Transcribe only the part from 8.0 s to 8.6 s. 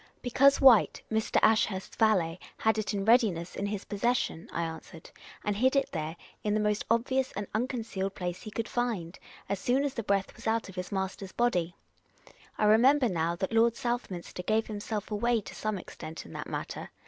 place he